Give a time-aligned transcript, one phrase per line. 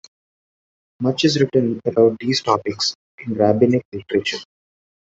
[0.99, 4.39] Much is written about these topics in rabbinic literature.